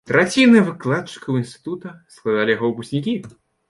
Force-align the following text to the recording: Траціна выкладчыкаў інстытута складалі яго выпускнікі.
Траціна 0.09 0.63
выкладчыкаў 0.69 1.39
інстытута 1.43 1.95
складалі 2.19 2.51
яго 2.61 2.67
выпускнікі. 2.77 3.21